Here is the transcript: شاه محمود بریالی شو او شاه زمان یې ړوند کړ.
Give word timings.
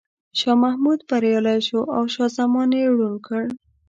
شاه 0.39 0.55
محمود 0.63 0.99
بریالی 1.09 1.59
شو 1.67 1.79
او 1.95 2.03
شاه 2.13 2.29
زمان 2.37 2.69
یې 2.79 2.87
ړوند 2.97 3.17
کړ. 3.27 3.43